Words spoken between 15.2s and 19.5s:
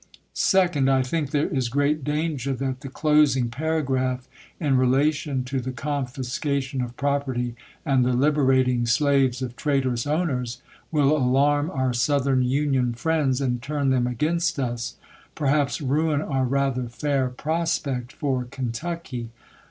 per haps ruin our rather fair prospect for Kentucky.